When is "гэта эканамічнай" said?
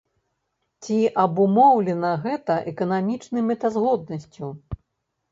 2.23-3.43